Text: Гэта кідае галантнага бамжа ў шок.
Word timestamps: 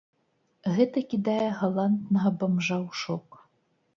Гэта 0.77 1.01
кідае 1.11 1.49
галантнага 1.59 2.29
бамжа 2.39 2.77
ў 2.87 3.01
шок. 3.05 3.27